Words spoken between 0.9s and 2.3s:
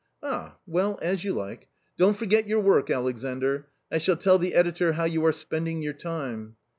as you like. Don't